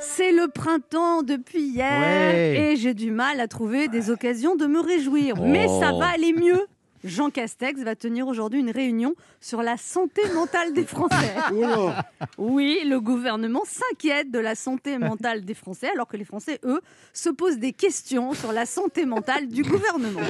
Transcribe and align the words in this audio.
C'est 0.00 0.32
le 0.32 0.48
printemps 0.48 1.22
depuis 1.22 1.60
hier 1.62 2.00
Ouais. 2.00 2.72
et 2.72 2.76
j'ai 2.76 2.94
du 2.94 3.10
mal 3.10 3.40
à 3.40 3.48
trouver 3.48 3.88
des 3.88 4.10
occasions 4.10 4.56
de 4.56 4.66
me 4.66 4.80
réjouir. 4.80 5.36
Mais 5.40 5.66
ça 5.66 5.90
Oh. 5.94 5.98
va 5.98 6.06
aller 6.08 6.32
mieux. 6.32 6.60
Jean 7.04 7.30
Castex 7.30 7.80
va 7.82 7.94
tenir 7.94 8.26
aujourd'hui 8.26 8.58
une 8.58 8.72
réunion 8.72 9.14
sur 9.40 9.62
la 9.62 9.76
santé 9.76 10.20
mentale 10.34 10.72
des 10.72 10.84
Français. 10.84 11.34
Oui, 12.38 12.80
le 12.84 13.00
gouvernement 13.00 13.62
s'inquiète 13.64 14.30
de 14.32 14.38
la 14.40 14.54
santé 14.56 14.98
mentale 14.98 15.44
des 15.44 15.54
Français, 15.54 15.88
alors 15.92 16.08
que 16.08 16.16
les 16.16 16.24
Français, 16.24 16.58
eux, 16.64 16.80
se 17.12 17.30
posent 17.30 17.58
des 17.58 17.72
questions 17.72 18.32
sur 18.34 18.52
la 18.52 18.66
santé 18.66 19.06
mentale 19.06 19.46
du 19.48 19.62
gouvernement. 19.62 20.20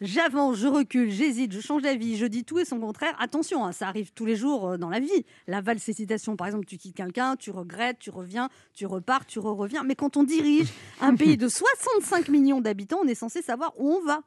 J'avance, 0.00 0.56
je 0.56 0.66
recule, 0.66 1.10
j'hésite, 1.10 1.52
je 1.52 1.60
change 1.60 1.82
d'avis, 1.82 2.16
je 2.16 2.24
dis 2.24 2.42
tout 2.42 2.58
et 2.58 2.64
son 2.64 2.80
contraire. 2.80 3.14
Attention, 3.18 3.66
hein, 3.66 3.72
ça 3.72 3.86
arrive 3.86 4.12
tous 4.14 4.24
les 4.24 4.34
jours 4.34 4.66
euh, 4.66 4.78
dans 4.78 4.88
la 4.88 4.98
vie. 4.98 5.26
La 5.46 5.60
valse 5.60 5.86
hésitation, 5.90 6.36
par 6.36 6.46
exemple, 6.46 6.64
tu 6.64 6.78
quittes 6.78 6.96
quelqu'un, 6.96 7.36
tu 7.36 7.50
regrettes, 7.50 7.98
tu 7.98 8.08
reviens, 8.08 8.48
tu 8.72 8.86
repars, 8.86 9.26
tu 9.26 9.38
re-reviens. 9.38 9.84
Mais 9.84 9.94
quand 9.94 10.16
on 10.16 10.22
dirige 10.22 10.68
un 11.02 11.14
pays 11.16 11.36
de 11.36 11.48
65 11.48 12.28
millions 12.28 12.62
d'habitants, 12.62 13.00
on 13.04 13.08
est 13.08 13.14
censé 13.14 13.42
savoir 13.42 13.74
où 13.76 13.92
on 13.92 14.02
va. 14.06 14.22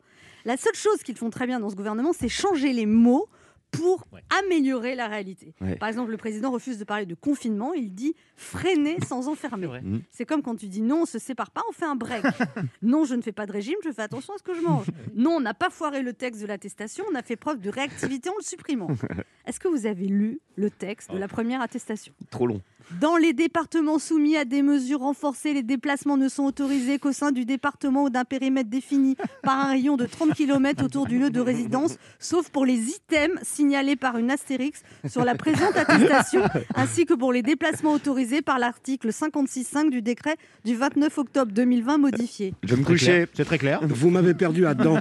La 0.46 0.58
seule 0.58 0.76
chose 0.76 1.02
qu'ils 1.02 1.18
font 1.18 1.32
très 1.32 1.48
bien 1.48 1.60
dans 1.60 1.72
ce 1.72 1.76
gouvernement, 1.76 2.14
c'est 2.14 2.30
changer 2.30 2.72
les 2.72 2.86
mots 2.86 3.28
pour 3.74 4.06
améliorer 4.44 4.96
la 4.96 5.08
réalité. 5.08 5.54
Ouais. 5.62 5.76
Par 5.76 5.90
exemple, 5.90 6.12
le 6.12 6.18
président 6.18 6.52
refuse 6.52 6.78
de 6.78 6.84
parler 6.84 7.06
de 7.06 7.16
confinement, 7.16 7.74
il 7.74 7.94
dit 7.94 8.16
freiner 8.36 8.98
sans 9.08 9.28
enfermer. 9.28 9.68
Mm. 9.68 10.02
C'est 10.12 10.26
comme 10.26 10.42
quand 10.42 10.56
tu 10.56 10.68
dis 10.68 10.82
non, 10.82 11.02
on 11.02 11.06
se 11.06 11.20
sépare 11.20 11.52
pas, 11.52 11.62
on 11.70 11.74
fait 11.74 11.86
un 11.86 11.96
break. 11.96 12.24
non, 12.82 13.06
je 13.06 13.16
ne 13.16 13.22
fais 13.22 13.32
pas 13.32 13.46
de 13.46 13.52
régime, 13.52 13.76
je 13.84 13.92
fais 13.92 14.02
attention 14.02 14.34
à 14.34 14.38
ce 14.38 14.44
que 14.44 14.54
je 14.54 14.62
mange. 14.62 14.88
Non, 15.16 15.32
on 15.32 15.40
n'a 15.40 15.54
pas 15.54 15.70
foiré 15.70 16.02
le 16.02 16.14
texte 16.14 16.42
de 16.42 16.48
l'attestation, 16.48 17.04
on 17.12 17.16
a 17.16 17.22
fait 17.22 17.36
preuve 17.36 17.60
de 17.60 17.70
réactivité 17.70 18.30
en 18.30 18.36
le 18.38 18.44
supprimant. 18.44 18.88
Est-ce 19.46 19.60
que 19.60 19.68
vous 19.68 19.86
avez 19.86 20.08
lu 20.08 20.40
le 20.56 20.70
texte 20.70 21.12
de 21.12 21.18
la 21.18 21.28
première 21.28 21.62
attestation? 21.62 22.14
Trop 22.30 22.48
long. 22.48 22.62
Dans 23.00 23.18
les 23.18 23.34
départements 23.34 24.00
soumis 24.00 24.38
à 24.38 24.46
des 24.46 24.62
mesures 24.62 25.00
renforcées, 25.00 25.54
les 25.54 25.64
déplacements 25.64 26.18
ne 26.18 26.30
sont 26.30 26.44
autorisés 26.44 27.00
qu'au 27.00 27.12
sein 27.12 27.32
du 27.32 27.46
département 27.46 28.04
ou 28.04 28.10
d'un 28.10 28.26
périmètre 28.26 28.70
défini 28.70 29.16
par 29.42 29.60
un 29.60 29.70
rayon 29.70 29.98
de 29.98 30.06
30 30.06 30.34
km 30.34 30.84
autour 30.84 31.06
du 31.08 31.20
lieu 31.20 31.30
de 31.30 31.40
résidence, 31.40 31.98
sauf 32.20 32.50
pour 32.50 32.66
les 32.66 32.90
items 32.90 33.40
signalés 33.44 33.96
par 33.96 34.18
une 34.18 34.32
astérix 34.32 34.82
sur 35.08 35.24
la 35.26 35.36
présente 35.36 35.76
attestation, 35.76 36.44
ainsi 36.76 37.06
que 37.06 37.14
pour 37.14 37.34
les 37.34 37.42
déplacements 37.42 37.94
autorisés 37.94 38.42
par 38.42 38.60
l'article 38.60 39.10
56.5 39.10 39.90
du 39.90 40.02
décret 40.02 40.36
du 40.66 40.76
29 40.76 41.18
octobre 41.18 41.52
2020 41.52 41.98
modifié. 41.98 42.54
Je 42.64 42.76
vais 42.76 42.82
me 42.82 42.86
coucher. 42.86 43.26
C'est 43.34 43.46
très 43.46 43.58
clair. 43.58 43.80
Vous 43.84 44.10
m'avez 44.10 44.34
perdu 44.34 44.62
là-dedans. 44.62 44.98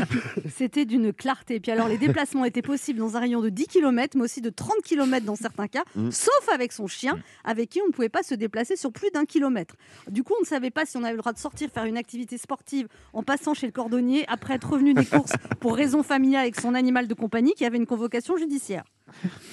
C'était 0.56 0.84
d'une 0.84 1.12
clarté. 1.12 1.60
Puis 1.60 1.72
alors, 1.72 1.88
les 1.88 1.98
déplacements 1.98 2.44
étaient 2.44 2.62
possibles 2.62 2.98
dans 2.98 3.16
un 3.16 3.20
rayon 3.20 3.40
de 3.40 3.48
10 3.48 3.66
km, 3.66 4.16
mais 4.16 4.24
aussi 4.24 4.40
de 4.40 4.50
30 4.50 4.72
km 4.84 5.24
dans 5.26 5.36
certains 5.36 5.68
cas, 5.68 5.84
Mm. 5.94 6.10
sauf 6.10 6.48
avec 6.52 6.72
son 6.72 6.86
chien, 6.86 7.18
avec 7.44 7.70
qui 7.70 7.80
on 7.82 7.86
ne 7.86 7.92
pouvait 7.92 8.08
pas 8.08 8.22
se 8.22 8.34
déplacer 8.34 8.76
sur 8.76 8.92
plus 8.92 9.10
d'un 9.10 9.24
kilomètre. 9.24 9.74
Du 10.08 10.22
coup, 10.22 10.34
on 10.38 10.42
ne 10.42 10.46
savait 10.46 10.70
pas 10.70 10.84
si 10.86 10.96
on 10.96 11.02
avait 11.02 11.12
le 11.12 11.18
droit 11.18 11.32
de 11.32 11.38
sortir 11.38 11.70
faire 11.70 11.84
une 11.84 11.96
activité 11.96 12.38
sportive 12.38 12.88
en 13.12 13.22
passant 13.22 13.54
chez 13.54 13.66
le 13.66 13.72
cordonnier 13.72 14.24
après 14.28 14.54
être 14.54 14.68
revenu 14.70 14.94
des 14.94 15.04
courses 15.06 15.32
pour 15.60 15.74
raison 15.76 16.02
familiale 16.02 16.42
avec 16.42 16.60
son 16.60 16.74
animal 16.74 17.06
de 17.08 17.14
compagnie 17.14 17.52
qui 17.54 17.64
avait 17.64 17.76
une 17.78 17.86
convocation 17.86 18.36
judiciaire. 18.36 18.84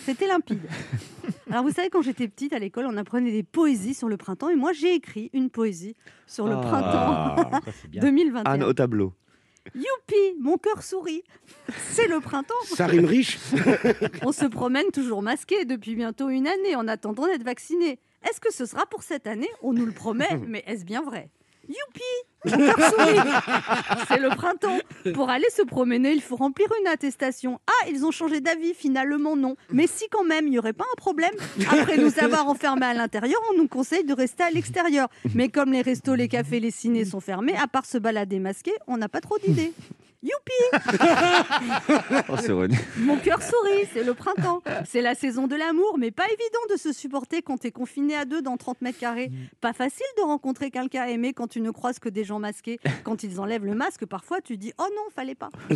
C'était 0.05 0.27
limpide. 0.27 0.61
Alors, 1.51 1.63
vous 1.63 1.71
savez, 1.71 1.89
quand 1.89 2.01
j'étais 2.01 2.27
petite 2.27 2.53
à 2.53 2.59
l'école, 2.59 2.85
on 2.87 2.97
apprenait 2.97 3.31
des 3.31 3.43
poésies 3.43 3.93
sur 3.93 4.09
le 4.09 4.17
printemps, 4.17 4.49
et 4.49 4.55
moi, 4.55 4.73
j'ai 4.73 4.95
écrit 4.95 5.29
une 5.33 5.49
poésie 5.51 5.95
sur 6.25 6.47
le 6.47 6.55
Ah, 6.55 6.61
printemps 6.61 7.51
ça, 7.65 7.71
c'est 7.81 7.89
bien. 7.89 8.01
2021. 8.05 8.51
Anne 8.51 8.63
au 8.63 8.73
tableau. 8.73 9.13
Youpi, 9.73 10.35
mon 10.39 10.57
cœur 10.57 10.83
sourit. 10.83 11.23
C'est 11.89 12.07
le 12.07 12.19
printemps. 12.19 12.53
Ça 12.65 12.85
rime 12.85 13.05
riche. 13.05 13.37
On 14.21 14.31
se 14.31 14.45
promène 14.45 14.91
toujours 14.91 15.21
masqué 15.21 15.65
depuis 15.65 15.95
bientôt 15.95 16.29
une 16.29 16.47
année 16.47 16.75
en 16.75 16.87
attendant 16.87 17.25
d'être 17.25 17.43
vacciné. 17.43 17.99
Est-ce 18.29 18.39
que 18.39 18.53
ce 18.53 18.65
sera 18.65 18.85
pour 18.85 19.03
cette 19.03 19.25
année? 19.25 19.49
On 19.61 19.73
nous 19.73 19.85
le 19.85 19.91
promet, 19.91 20.37
mais 20.47 20.63
est-ce 20.67 20.85
bien 20.85 21.01
vrai? 21.01 21.29
Youpi 21.67 22.03
C'est 24.07 24.19
le 24.19 24.29
printemps. 24.35 24.77
Pour 25.13 25.29
aller 25.29 25.49
se 25.55 25.61
promener, 25.61 26.11
il 26.11 26.21
faut 26.21 26.35
remplir 26.35 26.67
une 26.81 26.87
attestation. 26.87 27.59
Ah, 27.67 27.89
ils 27.89 28.05
ont 28.05 28.11
changé 28.11 28.41
d'avis, 28.41 28.73
finalement 28.73 29.35
non. 29.35 29.55
Mais 29.71 29.87
si 29.87 30.07
quand 30.09 30.23
même, 30.23 30.47
il 30.47 30.51
n'y 30.51 30.59
aurait 30.59 30.73
pas 30.73 30.85
un 30.91 30.95
problème 30.97 31.33
Après 31.69 31.97
nous 31.97 32.19
avoir 32.19 32.47
enfermés 32.47 32.85
à 32.85 32.93
l'intérieur, 32.93 33.39
on 33.53 33.57
nous 33.57 33.67
conseille 33.67 34.03
de 34.03 34.13
rester 34.13 34.43
à 34.43 34.49
l'extérieur. 34.49 35.07
Mais 35.33 35.49
comme 35.49 35.71
les 35.71 35.81
restos, 35.81 36.15
les 36.15 36.27
cafés, 36.27 36.59
les 36.59 36.71
cinés 36.71 37.05
sont 37.05 37.21
fermés, 37.21 37.55
à 37.55 37.67
part 37.67 37.85
se 37.85 37.97
balader 37.97 38.39
masqué, 38.39 38.71
on 38.87 38.97
n'a 38.97 39.09
pas 39.09 39.21
trop 39.21 39.37
d'idées. 39.37 39.73
Youpi 40.23 40.87
Oh, 42.29 42.35
c'est 42.39 42.51
René. 42.53 42.77
mon 42.97 43.17
cœur 43.17 43.41
sourit, 43.41 43.87
c'est 43.91 44.03
le 44.03 44.13
printemps. 44.13 44.61
C'est 44.85 45.01
la 45.01 45.15
saison 45.15 45.47
de 45.47 45.55
l'amour, 45.55 45.97
mais 45.99 46.11
pas 46.11 46.25
évident 46.27 46.59
de 46.71 46.77
se 46.77 46.93
supporter 46.93 47.41
quand 47.41 47.57
t'es 47.57 47.71
confiné 47.71 48.15
à 48.15 48.23
deux 48.25 48.41
dans 48.41 48.55
30 48.55 48.81
mètres 48.81 48.99
carrés. 48.99 49.31
Pas 49.59 49.73
facile 49.73 50.05
de 50.17 50.23
rencontrer 50.23 50.71
quelqu'un 50.71 51.01
à 51.03 51.09
aimer 51.09 51.33
quand 51.33 51.47
tu 51.47 51.59
ne 51.61 51.71
croises 51.71 51.99
que 51.99 52.09
des 52.09 52.23
gens 52.23 52.39
masqués. 52.39 52.79
Quand 53.03 53.23
ils 53.23 53.39
enlèvent 53.41 53.65
le 53.65 53.75
masque, 53.75 54.05
parfois 54.05 54.39
tu 54.41 54.57
dis 54.57 54.71
Oh 54.79 54.87
non, 54.89 55.03
fallait 55.13 55.35
pas. 55.35 55.49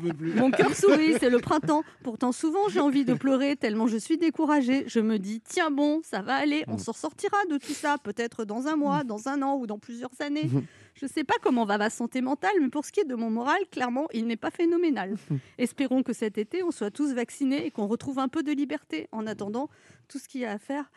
Peux 0.00 0.14
plus. 0.14 0.32
Mon 0.34 0.50
cœur 0.50 0.74
sourit, 0.74 1.14
c'est 1.20 1.28
le 1.28 1.38
printemps. 1.38 1.82
Pourtant, 2.02 2.32
souvent 2.32 2.68
j'ai 2.68 2.80
envie 2.80 3.04
de 3.04 3.14
pleurer 3.14 3.56
tellement 3.56 3.86
je 3.86 3.96
suis 3.96 4.16
découragée. 4.16 4.84
Je 4.86 5.00
me 5.00 5.18
dis 5.18 5.40
Tiens 5.40 5.70
bon, 5.70 6.00
ça 6.02 6.22
va 6.22 6.34
aller, 6.34 6.64
on 6.68 6.78
s'en 6.78 6.92
sortira 6.92 7.36
de 7.50 7.58
tout 7.58 7.72
ça, 7.72 7.96
peut-être 8.02 8.44
dans 8.44 8.68
un 8.68 8.76
mois, 8.76 9.04
dans 9.04 9.28
un 9.28 9.42
an 9.42 9.56
ou 9.56 9.66
dans 9.66 9.78
plusieurs 9.78 10.10
années. 10.20 10.48
Je 10.94 11.06
sais 11.06 11.24
pas 11.24 11.34
comment 11.42 11.64
va 11.64 11.78
ma 11.78 11.90
santé 11.90 12.20
mentale, 12.20 12.52
mais 12.60 12.68
pour 12.68 12.84
ce 12.84 12.92
qui 12.92 13.00
est 13.00 13.04
de 13.04 13.14
mon 13.14 13.30
moral, 13.30 13.60
clairement, 13.70 14.06
il 14.12 14.26
n'est 14.26 14.36
pas 14.36 14.50
phénoménal. 14.50 15.16
Espérons 15.58 16.02
que 16.02 16.12
cet 16.12 16.38
été, 16.38 16.62
on 16.62 16.70
soit 16.70 16.90
tous 16.90 17.12
vaccinés 17.14 17.66
et 17.66 17.70
qu'on 17.70 17.86
retrouve 17.86 18.18
un 18.18 18.28
peu 18.28 18.42
de 18.42 18.52
liberté. 18.52 19.08
En 19.12 19.26
attendant, 19.26 19.68
tout 20.08 20.18
ce 20.18 20.28
qu'il 20.28 20.42
y 20.42 20.44
a 20.44 20.52
à 20.52 20.58
faire, 20.58 20.90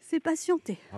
c'est 0.00 0.20
patienter. 0.20 0.78